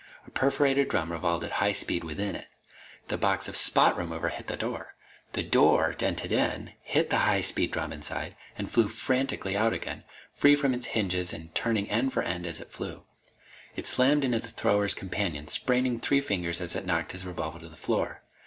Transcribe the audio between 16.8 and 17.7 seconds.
knocked his revolver to